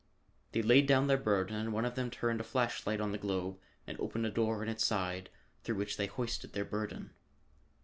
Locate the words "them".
1.93-2.09